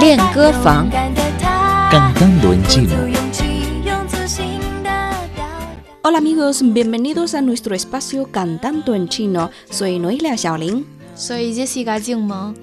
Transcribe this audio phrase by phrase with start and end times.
[0.00, 0.90] 练歌房，
[1.90, 2.96] cantando en chino。
[6.02, 9.50] Hola amigos, bienvenidos a nuestro espacio Cantando en Chino.
[9.70, 10.84] Soy Noelia Xiaolin.
[11.14, 12.54] Soy Jessica Jingmeng.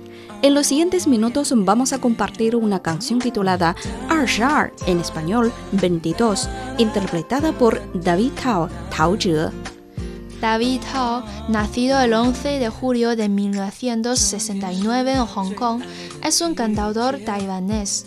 [0.42, 3.76] En los siguientes minutos vamos a compartir una canción titulada
[4.10, 9.73] 22, en español 22, interpretada por David Tao, Tao Zhe.
[10.41, 15.83] David Tao, nacido el 11 de julio de 1969 en Hong Kong,
[16.23, 18.07] es un cantautor taiwanés.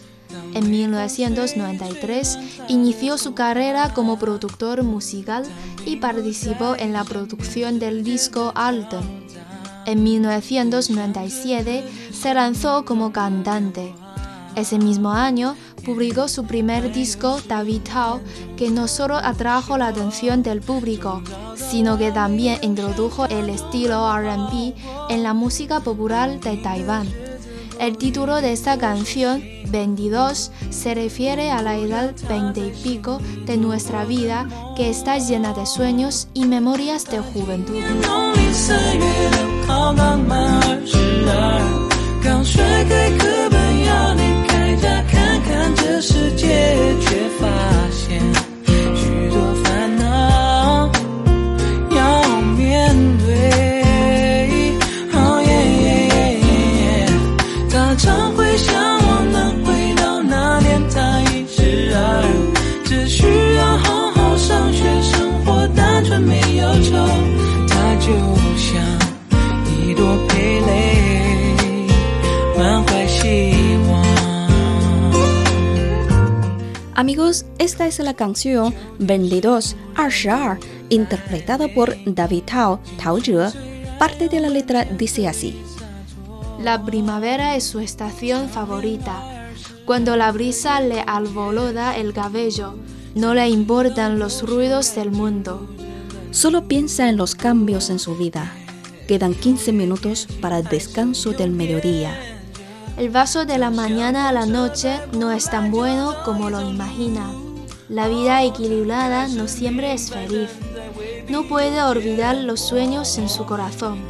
[0.54, 5.46] En 1993 inició su carrera como productor musical
[5.86, 9.28] y participó en la producción del disco Alton.
[9.86, 13.94] En 1997 se lanzó como cantante.
[14.56, 15.56] Ese mismo año
[15.87, 18.21] publicó su primer disco David Tao,
[18.57, 21.23] que no solo atrajo la atención del público,
[21.57, 24.75] sino que también introdujo el estilo RB
[25.09, 27.09] en la música popular de Taiwán.
[27.81, 33.57] El título de esta canción, 22, se refiere a la edad veinte y pico de
[33.57, 37.83] nuestra vida que está llena de sueños y memorias de juventud.
[38.03, 41.89] 农历三月六号浪漫二十二，
[42.23, 43.46] 刚甩开课本要离开家看看这
[46.00, 46.46] 这世界
[47.00, 47.87] 缺乏。
[76.98, 80.58] Amigos, esta es la canción 22, 22,
[80.90, 83.52] interpretada por David Tao, Tao Zhe.
[84.00, 85.62] Parte de la letra dice así.
[86.60, 89.52] La primavera es su estación favorita.
[89.86, 92.74] Cuando la brisa le alborota el cabello,
[93.14, 95.70] no le importan los ruidos del mundo.
[96.32, 98.52] Solo piensa en los cambios en su vida.
[99.08, 102.37] Quedan 15 minutos para el descanso del mediodía.
[102.98, 107.32] El vaso de la mañana a la noche no es tan bueno como lo imagina.
[107.90, 110.50] La vida equilibrada no siempre es feliz.
[111.30, 114.02] No puede olvidar los sueños en su corazón.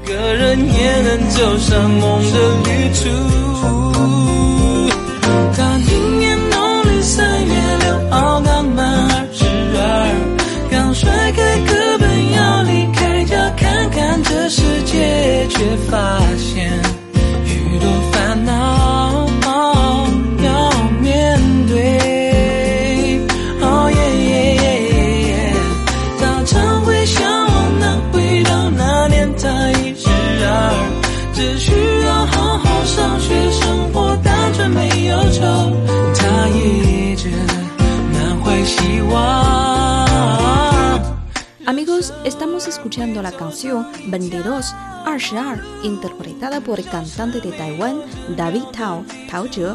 [42.07, 44.73] Amigos, estamos escuchando la canción 22,
[45.05, 48.03] 22, interpretada por el cantante de Taiwán,
[48.37, 49.75] David Tao, Tao Zhe.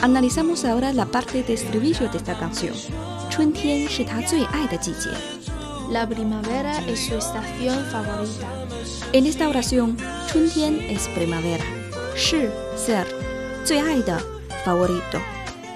[0.00, 2.74] Analizamos ahora la parte de estribillo de esta canción.
[3.28, 5.10] 春天是他最爱的季节。
[5.90, 8.46] La primavera es su estación favorita.
[9.12, 9.96] En esta oración,
[10.28, 11.64] 春天 es primavera,
[12.14, 13.04] 是 ser,
[13.64, 14.16] 最爱的
[14.64, 15.20] favorito,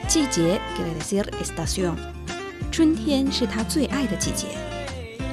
[0.07, 1.97] 季节 quiere decir estación.
[2.71, 4.60] 春天是他最爱的季节。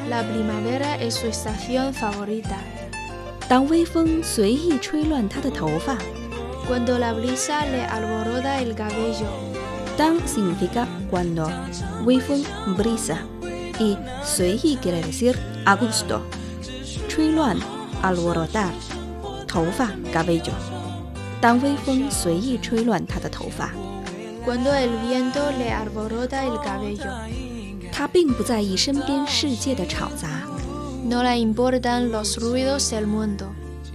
[0.10, 2.58] La primavera es su estación favorita.
[3.50, 5.98] 当微风随意吹乱他的头发，
[6.68, 9.28] Cuando la brisa le alborota el cabello.
[9.98, 11.50] 当 significa cuando,
[12.06, 12.44] 微风
[12.78, 13.18] brisa
[13.80, 16.22] y 随意 quiere decir a gusto,
[17.08, 17.58] 吹乱
[18.02, 18.72] alborotar,
[19.48, 20.54] 头发 cabello。
[21.42, 23.72] 当微风随意吹乱他的头发，
[24.46, 27.47] Cuando el viento le alborota el cabello.
[27.98, 30.48] 他并不在意身边世界的吵杂，
[31.06, 33.48] No le importan los ruidos del mundo.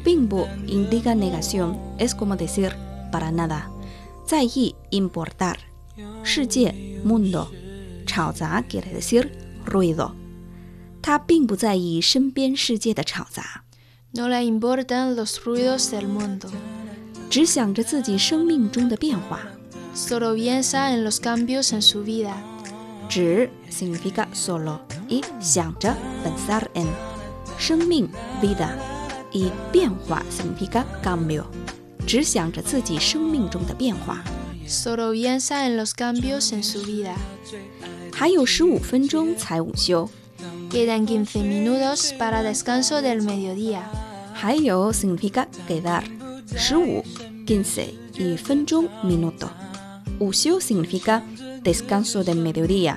[0.05, 2.73] 并不 indica negación, es como decir
[3.11, 3.63] para nada，
[4.27, 5.57] 在意 importar，
[6.23, 6.75] 世界
[7.05, 7.49] mundo，
[8.07, 9.31] 吵杂 quiere decir
[9.67, 10.13] ruido，
[11.03, 13.65] 他并不在意身边世界的吵杂，
[14.13, 16.49] No le importan los ruidos del mundo.
[17.29, 19.41] 只想着自己生命中的变化。
[19.95, 22.37] Solo piensa en los cambios en su vida.
[23.09, 26.87] 只 significa solo y 想着 pensar en
[27.59, 28.09] 生命
[28.41, 28.71] vida
[29.33, 31.45] y 变化 significa cambio，
[32.07, 34.23] 只想着自己生命中的变化。
[34.67, 37.15] Solo piensa en los cambios en su vida.
[38.13, 40.09] 还有十五分钟才午休，
[40.71, 43.81] Quedan 15 minutos para descanso del mediodía.
[44.35, 46.05] 还有 significa quedar，
[46.55, 47.03] 十五
[47.47, 49.49] quince 一分钟 minuto。
[50.19, 51.23] 午休 significa
[51.63, 52.97] descanso del mediodía，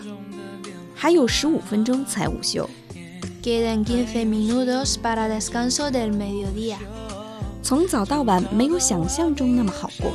[0.95, 2.69] 还有十五分钟才午休。
[3.43, 6.77] Quedan 15 minutos para descanso del mediodía.
[7.63, 10.11] 从早到晚没有想象中那么好过。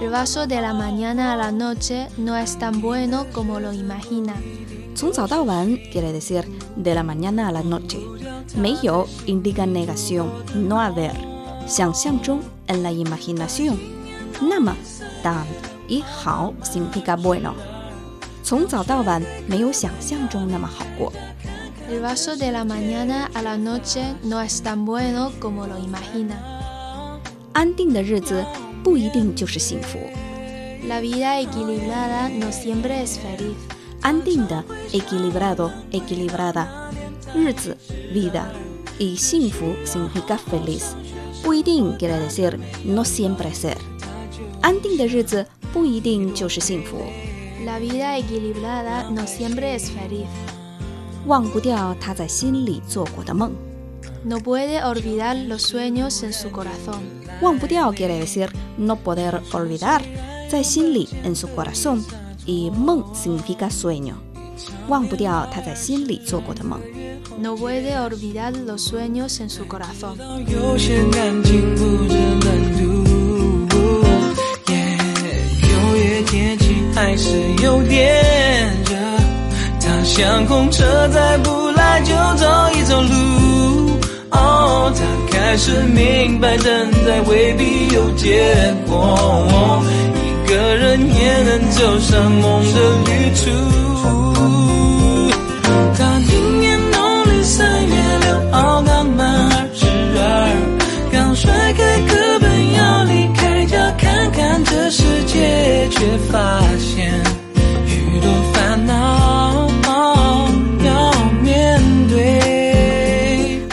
[0.00, 4.34] El vaso de la mañana a la noche no es tan bueno como lo imagina.
[4.94, 6.44] 从早到晚 quiere decir
[6.76, 7.98] de la mañana a la noche。
[8.56, 11.12] 没有 indica negación, no haber。
[11.66, 13.76] 想象中 en la imaginación。
[14.40, 14.74] 那么
[15.22, 15.44] tan
[15.86, 17.54] 以好 significa bueno。
[18.44, 21.12] 从早到晚没有想象中那么好过。
[21.90, 26.36] El vaso de la mañana a la noche no es tan bueno como lo imagina.
[27.52, 28.44] 安定的日子
[28.84, 29.98] 不一定就是幸福。
[30.86, 33.56] La vida equilibrada no siempre es feliz.
[34.02, 36.66] 安定的 equilibrado equilibrada
[37.34, 37.76] 日子
[38.12, 38.50] vida
[38.98, 40.94] y 幸福 significa feliz
[41.42, 43.76] 不一定 quiere decir no siempre ser
[44.62, 47.02] 安定的日子不一定就是幸福
[47.64, 50.26] La vida equilibrada no siempre es feliz.
[51.26, 53.52] 忘不掉他在心里做过的梦
[54.24, 57.00] No puede olvidar los sueños en su corazón.
[57.42, 60.02] 忘不掉 quiere decir no poder olvidar
[60.48, 62.02] 在心里 en su corazón
[62.46, 64.14] y 梦 significa sueño
[64.88, 66.80] 忘不掉他在心里做过的梦
[67.38, 70.16] No puede olvidar los sueños en su corazón.
[70.46, 73.70] 有些感情不知冷度，
[74.66, 74.98] yeah,
[75.62, 76.63] 六月天气
[76.95, 77.29] 还是
[77.61, 78.23] 有点
[78.89, 78.95] 热。
[79.81, 83.99] 他像空车，再不来就走一走路。
[84.31, 85.03] 哦，他
[85.37, 89.83] 开始明白，等待未必有结果。
[90.15, 93.94] 一个人也能走上梦的旅途。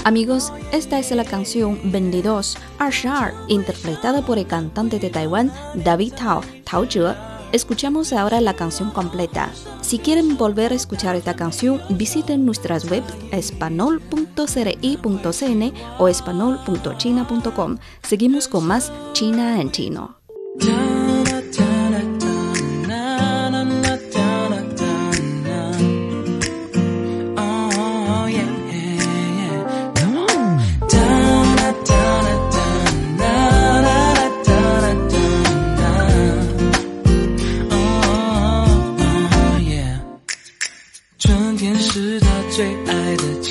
[0.05, 6.41] Amigos, esta es la canción 22, 22, interpretada por el cantante de Taiwán David Tao,
[6.69, 7.15] Tao Zhe.
[7.53, 9.53] Escuchamos ahora la canción completa.
[9.83, 17.79] Si quieren volver a escuchar esta canción, visiten nuestras webs espanol.cri.cn o espanol.china.com.
[18.03, 20.22] Seguimos con más China en chino.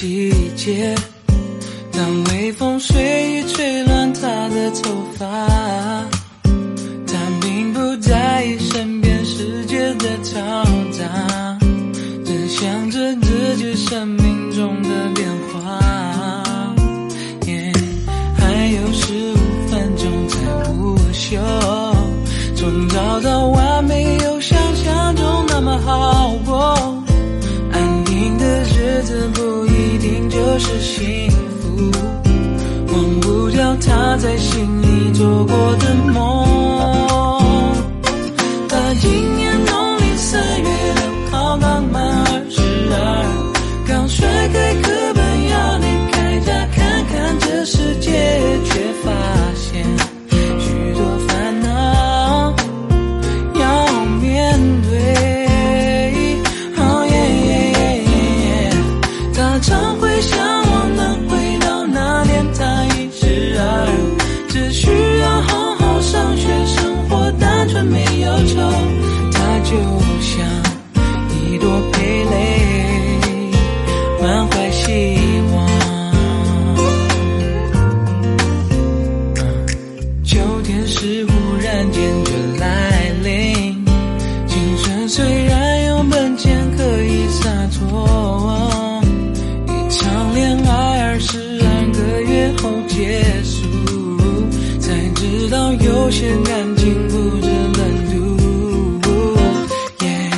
[0.02, 0.96] 季节，
[1.92, 5.28] 当微风随意吹乱她的头发，
[7.06, 11.06] 他并不在意身边世界的嘈杂，
[12.26, 15.80] 只想着自己生命中的变化。
[18.40, 21.38] 还有十五分钟才午休，
[30.64, 31.92] 是幸福，
[32.94, 36.31] 忘不掉他在心里做过的梦。
[80.72, 83.84] 天是忽然间就来临，
[84.48, 89.04] 青春虽然有本钱可以洒脱，
[89.68, 93.68] 一场恋爱二十二个月后结束，
[94.80, 98.16] 才知道有些感情不值冷度。
[100.06, 100.32] 耶，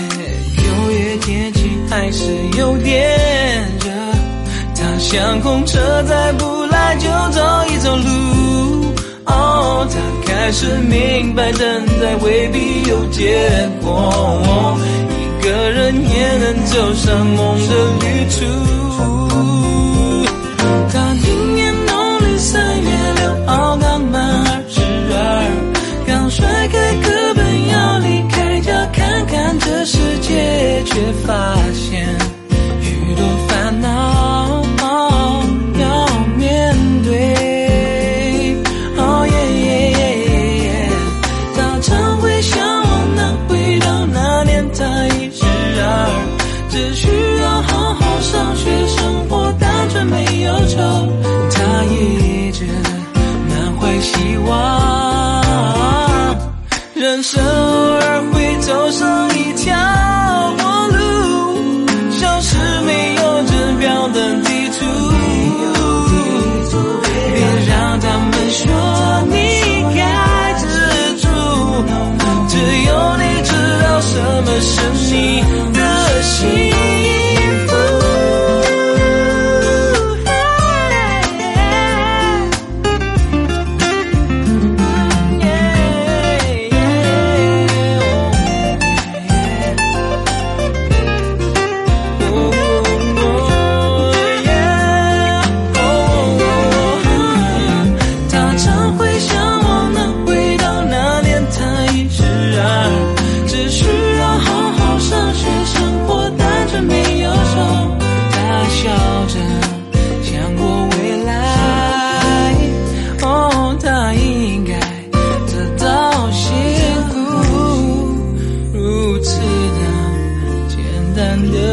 [0.58, 2.24] 六月天气还是
[2.58, 2.92] 有点
[3.86, 3.92] 热，
[4.75, 7.40] 他像空车，再不来就走
[7.72, 8.43] 一走路。
[9.25, 14.77] 哦，他开始明白，等待未必有结果。
[15.10, 18.38] 一个人也能走上梦的旅途。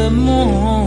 [0.00, 0.79] 的梦。